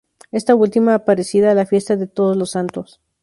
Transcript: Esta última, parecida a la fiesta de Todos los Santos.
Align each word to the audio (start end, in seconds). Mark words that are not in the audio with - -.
Esta 0.31 0.55
última, 0.55 1.05
parecida 1.05 1.51
a 1.51 1.53
la 1.53 1.67
fiesta 1.67 1.95
de 1.95 2.07
Todos 2.07 2.35
los 2.35 2.49
Santos. 2.49 3.01